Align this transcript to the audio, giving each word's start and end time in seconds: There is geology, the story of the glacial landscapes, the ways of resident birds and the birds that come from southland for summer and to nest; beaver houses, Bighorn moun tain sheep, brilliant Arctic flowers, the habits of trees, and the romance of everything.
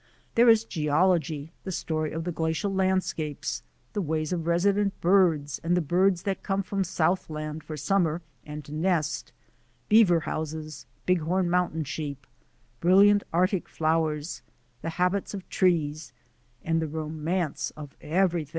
There 0.33 0.49
is 0.49 0.63
geology, 0.63 1.51
the 1.63 1.71
story 1.71 2.11
of 2.11 2.23
the 2.23 2.31
glacial 2.31 2.73
landscapes, 2.73 3.61
the 3.93 4.01
ways 4.01 4.33
of 4.33 4.47
resident 4.47 4.99
birds 4.99 5.59
and 5.63 5.77
the 5.77 5.79
birds 5.79 6.23
that 6.23 6.41
come 6.41 6.63
from 6.63 6.83
southland 6.83 7.63
for 7.63 7.77
summer 7.77 8.23
and 8.43 8.65
to 8.65 8.73
nest; 8.73 9.31
beaver 9.89 10.21
houses, 10.21 10.87
Bighorn 11.05 11.51
moun 11.51 11.73
tain 11.73 11.83
sheep, 11.83 12.25
brilliant 12.79 13.21
Arctic 13.31 13.69
flowers, 13.69 14.41
the 14.81 14.89
habits 14.97 15.35
of 15.35 15.47
trees, 15.49 16.13
and 16.63 16.81
the 16.81 16.87
romance 16.87 17.71
of 17.77 17.95
everything. 18.01 18.49